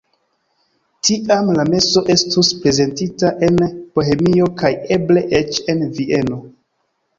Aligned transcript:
Tiam 1.07 1.51
la 1.57 1.65
meso 1.73 2.03
estus 2.13 2.49
prezentita 2.63 3.31
en 3.49 3.61
Bohemio 4.01 4.49
kaj 4.65 4.75
eble 4.99 5.27
eĉ 5.43 5.63
en 5.77 5.87
Vieno. 6.01 6.43